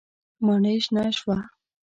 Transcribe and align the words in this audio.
ماڼۍ 0.45 0.75
شنه 0.85 1.03
شوه. 1.17 1.37